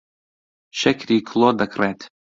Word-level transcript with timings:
شەکری 0.79 1.17
کڵۆ 1.27 1.49
دەکڕێت. 1.59 1.99